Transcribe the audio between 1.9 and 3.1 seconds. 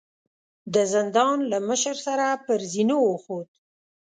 سره پر زينو